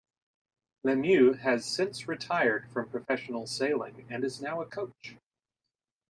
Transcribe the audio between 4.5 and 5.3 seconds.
a coach.